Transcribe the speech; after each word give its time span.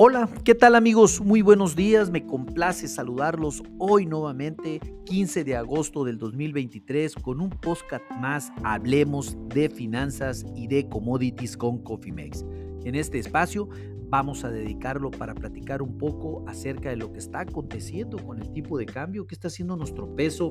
Hola, 0.00 0.28
¿qué 0.44 0.54
tal 0.54 0.76
amigos? 0.76 1.20
Muy 1.20 1.42
buenos 1.42 1.74
días, 1.74 2.08
me 2.08 2.24
complace 2.24 2.86
saludarlos 2.86 3.64
hoy 3.80 4.06
nuevamente, 4.06 4.78
15 5.06 5.42
de 5.42 5.56
agosto 5.56 6.04
del 6.04 6.18
2023, 6.18 7.16
con 7.16 7.40
un 7.40 7.50
podcast 7.50 8.04
más, 8.12 8.52
hablemos 8.62 9.36
de 9.48 9.68
finanzas 9.68 10.46
y 10.54 10.68
de 10.68 10.88
commodities 10.88 11.56
con 11.56 11.82
Cofimex. 11.82 12.44
En 12.84 12.94
este 12.94 13.18
espacio 13.18 13.70
vamos 14.10 14.44
a 14.44 14.50
dedicarlo 14.50 15.10
para 15.10 15.34
platicar 15.34 15.82
un 15.82 15.98
poco 15.98 16.44
acerca 16.48 16.90
de 16.90 16.96
lo 16.96 17.12
que 17.12 17.18
está 17.18 17.40
aconteciendo 17.40 18.18
con 18.18 18.40
el 18.40 18.52
tipo 18.52 18.78
de 18.78 18.86
cambio, 18.86 19.26
qué 19.26 19.34
está 19.34 19.48
haciendo 19.48 19.76
nuestro 19.76 20.14
peso 20.14 20.50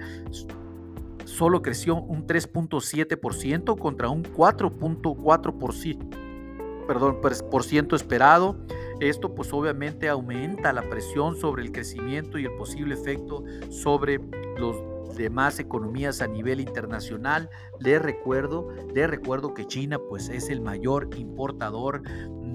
solo 1.25 1.61
creció 1.61 2.02
un 2.02 2.27
3.7% 2.27 3.77
contra 3.77 4.09
un 4.09 4.23
4.4% 4.23 6.27
perdón, 6.88 7.19
por 7.51 7.63
ciento 7.63 7.95
esperado. 7.95 8.57
Esto 8.99 9.35
pues 9.35 9.53
obviamente 9.53 10.09
aumenta 10.09 10.73
la 10.73 10.89
presión 10.89 11.35
sobre 11.35 11.63
el 11.63 11.72
crecimiento 11.72 12.39
y 12.39 12.45
el 12.45 12.53
posible 12.53 12.95
efecto 12.95 13.44
sobre 13.69 14.19
los 14.57 14.75
demás 15.17 15.59
economías 15.59 16.21
a 16.21 16.27
nivel 16.27 16.59
internacional. 16.59 17.49
Les 17.79 18.01
recuerdo, 18.01 18.69
les 18.93 19.09
recuerdo 19.09 19.53
que 19.53 19.65
China 19.65 19.99
pues 20.09 20.29
es 20.29 20.49
el 20.49 20.61
mayor 20.61 21.09
importador 21.17 22.01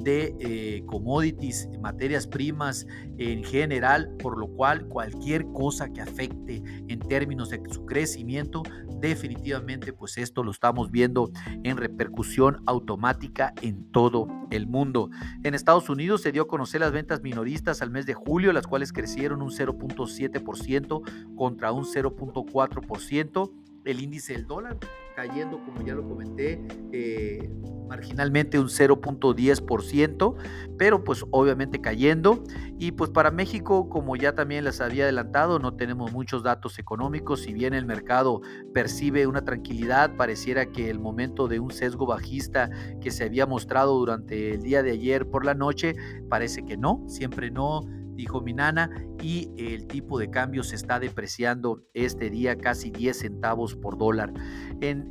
de 0.02 0.34
eh, 0.40 0.82
commodities, 0.86 1.68
materias 1.80 2.26
primas 2.26 2.86
en 3.18 3.44
general, 3.44 4.10
por 4.18 4.38
lo 4.38 4.48
cual 4.48 4.86
cualquier 4.88 5.44
cosa 5.52 5.92
que 5.92 6.00
afecte 6.00 6.62
en 6.88 6.98
términos 7.00 7.50
de 7.50 7.60
su 7.70 7.84
crecimiento, 7.84 8.62
definitivamente 9.00 9.92
pues 9.92 10.18
esto 10.18 10.42
lo 10.42 10.50
estamos 10.50 10.90
viendo 10.90 11.30
en 11.64 11.76
repercusión 11.76 12.62
automática 12.66 13.52
en 13.62 13.90
todo 13.90 14.28
el 14.50 14.66
mundo. 14.66 15.10
En 15.42 15.54
Estados 15.54 15.88
Unidos 15.88 16.22
se 16.22 16.32
dio 16.32 16.42
a 16.42 16.48
conocer 16.48 16.80
las 16.80 16.92
ventas 16.92 17.22
minoristas 17.22 17.82
al 17.82 17.90
mes 17.90 18.06
de 18.06 18.14
julio, 18.14 18.52
las 18.52 18.66
cuales 18.66 18.92
crecieron 18.92 19.42
un 19.42 19.50
0.7% 19.50 21.34
contra 21.36 21.72
un 21.72 21.84
0.4%. 21.84 23.52
El 23.84 24.00
índice 24.00 24.34
del 24.34 24.46
dólar 24.46 24.78
cayendo, 25.14 25.60
como 25.64 25.82
ya 25.82 25.94
lo 25.94 26.08
comenté, 26.08 26.64
eh, 26.92 27.50
marginalmente 27.88 28.58
un 28.58 28.68
0.10%, 28.68 30.34
pero 30.78 31.04
pues 31.04 31.24
obviamente 31.30 31.80
cayendo. 31.80 32.42
Y 32.78 32.92
pues 32.92 33.10
para 33.10 33.30
México, 33.30 33.88
como 33.88 34.16
ya 34.16 34.34
también 34.34 34.64
les 34.64 34.80
había 34.80 35.04
adelantado, 35.04 35.58
no 35.58 35.74
tenemos 35.74 36.12
muchos 36.12 36.42
datos 36.42 36.78
económicos. 36.78 37.42
Si 37.42 37.52
bien 37.52 37.74
el 37.74 37.84
mercado 37.84 38.40
percibe 38.72 39.26
una 39.26 39.44
tranquilidad, 39.44 40.16
pareciera 40.16 40.66
que 40.66 40.88
el 40.88 40.98
momento 40.98 41.48
de 41.48 41.60
un 41.60 41.70
sesgo 41.70 42.06
bajista 42.06 42.70
que 43.00 43.10
se 43.10 43.24
había 43.24 43.46
mostrado 43.46 43.98
durante 43.98 44.54
el 44.54 44.62
día 44.62 44.82
de 44.82 44.92
ayer 44.92 45.28
por 45.28 45.44
la 45.44 45.54
noche, 45.54 45.94
parece 46.28 46.64
que 46.64 46.76
no, 46.76 47.04
siempre 47.06 47.50
no 47.50 47.82
dijo 48.14 48.40
mi 48.40 48.52
nana, 48.52 48.90
y 49.22 49.50
el 49.56 49.86
tipo 49.86 50.18
de 50.18 50.30
cambio 50.30 50.62
se 50.62 50.76
está 50.76 50.98
depreciando 50.98 51.82
este 51.94 52.30
día 52.30 52.56
casi 52.56 52.90
10 52.90 53.18
centavos 53.18 53.74
por 53.76 53.98
dólar. 53.98 54.32
En, 54.80 55.10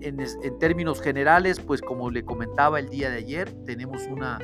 términos 0.59 1.01
generales, 1.01 1.59
pues 1.59 1.81
como 1.81 2.09
le 2.11 2.23
comentaba 2.23 2.79
el 2.79 2.89
día 2.89 3.09
de 3.09 3.17
ayer, 3.17 3.51
tenemos 3.65 4.03
una 4.07 4.39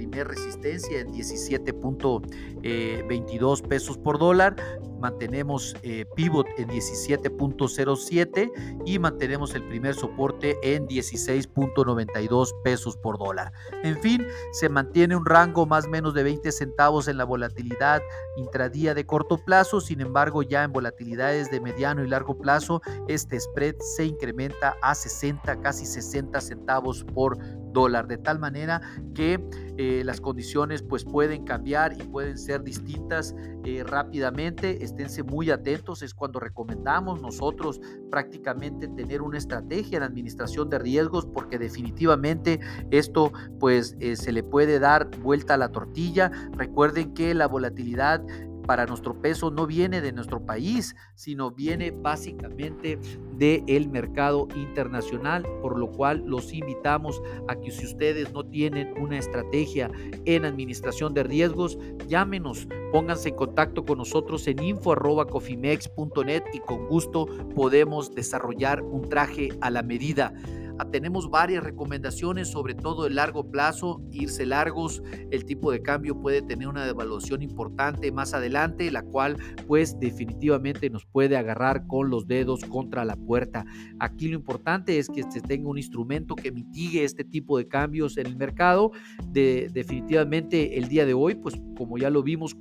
primera 0.00 0.24
resistencia 0.24 1.00
en 1.00 1.12
17.22 1.12 2.22
eh, 2.62 3.62
pesos 3.68 3.98
por 3.98 4.18
dólar, 4.18 4.56
mantenemos 4.98 5.76
eh, 5.82 6.06
pivot 6.16 6.46
en 6.56 6.68
17.07 6.68 8.80
y 8.86 8.98
mantenemos 8.98 9.54
el 9.54 9.68
primer 9.68 9.94
soporte 9.94 10.56
en 10.62 10.88
16.92 10.88 12.62
pesos 12.62 12.96
por 12.96 13.18
dólar. 13.18 13.52
En 13.82 14.00
fin, 14.00 14.26
se 14.52 14.70
mantiene 14.70 15.16
un 15.16 15.26
rango 15.26 15.66
más 15.66 15.84
o 15.84 15.90
menos 15.90 16.14
de 16.14 16.22
20 16.22 16.50
centavos 16.50 17.06
en 17.06 17.18
la 17.18 17.24
volatilidad 17.24 18.00
intradía 18.36 18.94
de 18.94 19.04
corto 19.04 19.36
plazo, 19.36 19.82
sin 19.82 20.00
embargo 20.00 20.42
ya 20.42 20.64
en 20.64 20.72
volatilidades 20.72 21.50
de 21.50 21.60
mediano 21.60 22.02
y 22.02 22.08
largo 22.08 22.38
plazo 22.38 22.80
este 23.06 23.38
spread 23.38 23.74
se 23.80 24.06
incrementa 24.06 24.78
a 24.82 24.94
60, 24.94 25.60
casi 25.60 25.84
60 25.84 26.40
centavos 26.40 27.04
por 27.04 27.36
dólar, 27.72 28.06
de 28.06 28.18
tal 28.18 28.38
manera 28.38 28.80
que 29.14 29.40
eh, 29.76 30.02
las 30.04 30.20
condiciones 30.20 30.82
pues 30.82 31.04
pueden 31.04 31.44
cambiar 31.44 31.94
y 31.94 32.02
pueden 32.02 32.36
ser 32.36 32.62
distintas 32.62 33.34
eh, 33.64 33.82
rápidamente. 33.84 34.84
Esténse 34.84 35.22
muy 35.22 35.50
atentos, 35.50 36.02
es 36.02 36.14
cuando 36.14 36.40
recomendamos 36.40 37.22
nosotros 37.22 37.80
prácticamente 38.10 38.88
tener 38.88 39.22
una 39.22 39.38
estrategia 39.38 39.98
en 39.98 40.02
administración 40.02 40.68
de 40.68 40.78
riesgos 40.78 41.26
porque 41.26 41.58
definitivamente 41.58 42.60
esto 42.90 43.32
pues 43.58 43.96
eh, 44.00 44.16
se 44.16 44.32
le 44.32 44.42
puede 44.42 44.78
dar 44.78 45.10
vuelta 45.22 45.54
a 45.54 45.56
la 45.56 45.70
tortilla. 45.70 46.30
Recuerden 46.52 47.14
que 47.14 47.34
la 47.34 47.46
volatilidad 47.46 48.22
para 48.66 48.86
nuestro 48.86 49.20
peso 49.20 49.50
no 49.50 49.66
viene 49.66 50.00
de 50.00 50.12
nuestro 50.12 50.44
país, 50.44 50.94
sino 51.14 51.50
viene 51.50 51.90
básicamente 51.90 52.98
del 53.36 53.88
mercado 53.88 54.48
internacional, 54.54 55.46
por 55.62 55.78
lo 55.78 55.90
cual 55.90 56.22
los 56.26 56.52
invitamos 56.52 57.22
a 57.48 57.56
que 57.56 57.70
si 57.70 57.86
ustedes 57.86 58.32
no 58.32 58.44
tienen 58.44 58.94
una 59.00 59.18
estrategia 59.18 59.90
en 60.24 60.44
administración 60.44 61.14
de 61.14 61.22
riesgos, 61.22 61.78
llámenos, 62.06 62.68
pónganse 62.92 63.30
en 63.30 63.36
contacto 63.36 63.84
con 63.84 63.98
nosotros 63.98 64.46
en 64.46 64.62
info@cofimex.net 64.62 66.42
y 66.52 66.60
con 66.60 66.86
gusto 66.86 67.26
podemos 67.54 68.14
desarrollar 68.14 68.82
un 68.82 69.08
traje 69.08 69.50
a 69.60 69.70
la 69.70 69.82
medida. 69.82 70.32
Ah, 70.80 70.86
tenemos 70.90 71.28
varias 71.28 71.62
recomendaciones, 71.62 72.48
sobre 72.48 72.72
todo 72.72 73.06
el 73.06 73.16
largo 73.16 73.50
plazo, 73.50 74.00
irse 74.12 74.46
largos, 74.46 75.02
el 75.30 75.44
tipo 75.44 75.70
de 75.70 75.82
cambio 75.82 76.18
puede 76.18 76.40
tener 76.40 76.68
una 76.68 76.86
devaluación 76.86 77.42
importante 77.42 78.10
más 78.10 78.32
adelante, 78.32 78.90
la 78.90 79.02
cual 79.02 79.36
pues 79.66 80.00
definitivamente 80.00 80.88
nos 80.88 81.04
puede 81.04 81.36
agarrar 81.36 81.86
con 81.86 82.08
los 82.08 82.26
dedos 82.26 82.64
contra 82.64 83.04
la 83.04 83.14
puerta. 83.14 83.66
Aquí 83.98 84.28
lo 84.28 84.36
importante 84.36 84.98
es 84.98 85.10
que 85.10 85.22
se 85.30 85.42
tenga 85.42 85.68
un 85.68 85.76
instrumento 85.76 86.34
que 86.34 86.50
mitigue 86.50 87.04
este 87.04 87.24
tipo 87.24 87.58
de 87.58 87.68
cambios 87.68 88.16
en 88.16 88.26
el 88.26 88.36
mercado. 88.36 88.92
De, 89.26 89.68
definitivamente 89.70 90.78
el 90.78 90.88
día 90.88 91.04
de 91.04 91.12
hoy, 91.12 91.34
pues 91.34 91.60
como 91.76 91.98
ya 91.98 92.08
lo 92.08 92.22
vimos, 92.22 92.56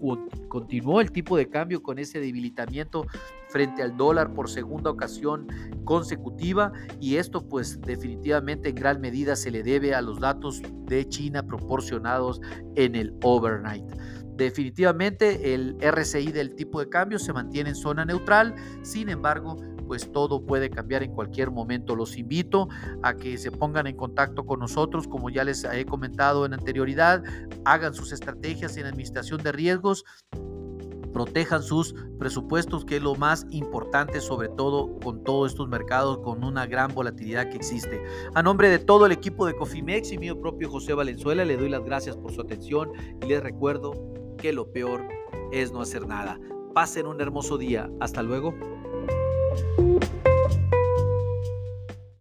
continuó 0.49 0.99
el 0.99 1.13
tipo 1.13 1.37
de 1.37 1.47
cambio 1.47 1.81
con 1.81 1.99
ese 1.99 2.19
debilitamiento 2.19 3.05
frente 3.49 3.81
al 3.81 3.97
dólar 3.97 4.33
por 4.33 4.49
segunda 4.49 4.89
ocasión 4.89 5.47
consecutiva 5.83 6.71
y 6.99 7.17
esto 7.17 7.47
pues 7.47 7.81
definitivamente 7.81 8.69
en 8.69 8.75
gran 8.75 9.01
medida 9.01 9.35
se 9.35 9.51
le 9.51 9.63
debe 9.63 9.95
a 9.95 10.01
los 10.01 10.19
datos 10.19 10.61
de 10.85 11.07
China 11.07 11.43
proporcionados 11.43 12.41
en 12.75 12.95
el 12.95 13.13
overnight. 13.23 13.85
Definitivamente 14.35 15.53
el 15.53 15.75
RCI 15.81 16.31
del 16.31 16.55
tipo 16.55 16.79
de 16.79 16.87
cambio 16.87 17.19
se 17.19 17.33
mantiene 17.33 17.71
en 17.71 17.75
zona 17.75 18.05
neutral, 18.05 18.55
sin 18.83 19.09
embargo, 19.09 19.57
pues 19.85 20.11
todo 20.13 20.45
puede 20.45 20.69
cambiar 20.69 21.03
en 21.03 21.11
cualquier 21.11 21.51
momento. 21.51 21.95
Los 21.95 22.15
invito 22.15 22.69
a 23.01 23.15
que 23.15 23.37
se 23.37 23.51
pongan 23.51 23.87
en 23.87 23.97
contacto 23.97 24.45
con 24.45 24.59
nosotros, 24.59 25.07
como 25.07 25.29
ya 25.29 25.43
les 25.43 25.63
he 25.65 25.83
comentado 25.85 26.45
en 26.45 26.53
anterioridad, 26.53 27.23
hagan 27.65 27.93
sus 27.93 28.13
estrategias 28.13 28.77
en 28.77 28.85
administración 28.85 29.41
de 29.41 29.51
riesgos 29.51 30.05
protejan 31.19 31.61
sus 31.61 31.93
presupuestos, 32.17 32.85
que 32.85 32.95
es 32.95 33.01
lo 33.01 33.13
más 33.13 33.45
importante, 33.49 34.21
sobre 34.21 34.47
todo 34.47 34.97
con 35.03 35.21
todos 35.25 35.51
estos 35.51 35.67
mercados, 35.67 36.19
con 36.19 36.45
una 36.45 36.65
gran 36.65 36.93
volatilidad 36.93 37.49
que 37.49 37.57
existe. 37.57 38.01
A 38.35 38.41
nombre 38.41 38.69
de 38.69 38.79
todo 38.79 39.05
el 39.05 39.11
equipo 39.11 39.45
de 39.45 39.53
Cofimex 39.53 40.13
y 40.13 40.17
mío 40.17 40.39
propio 40.39 40.69
José 40.69 40.93
Valenzuela, 40.93 41.43
le 41.43 41.57
doy 41.57 41.67
las 41.67 41.83
gracias 41.83 42.15
por 42.15 42.31
su 42.31 42.39
atención 42.39 42.93
y 43.21 43.25
les 43.25 43.43
recuerdo 43.43 43.91
que 44.37 44.53
lo 44.53 44.71
peor 44.71 45.05
es 45.51 45.73
no 45.73 45.81
hacer 45.81 46.07
nada. 46.07 46.39
Pasen 46.73 47.05
un 47.05 47.19
hermoso 47.19 47.57
día. 47.57 47.91
Hasta 47.99 48.23
luego. 48.23 48.53